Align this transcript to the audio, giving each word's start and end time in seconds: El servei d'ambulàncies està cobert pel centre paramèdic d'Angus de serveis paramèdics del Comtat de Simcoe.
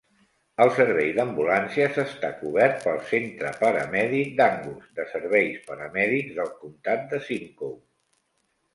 El 0.63 0.69
servei 0.77 1.11
d'ambulàncies 1.17 1.99
està 2.05 2.31
cobert 2.39 2.81
pel 2.87 2.97
centre 3.11 3.53
paramèdic 3.61 4.35
d'Angus 4.41 4.91
de 4.99 5.09
serveis 5.15 5.63
paramèdics 5.71 6.37
del 6.43 6.53
Comtat 6.65 7.09
de 7.17 7.25
Simcoe. 7.31 7.75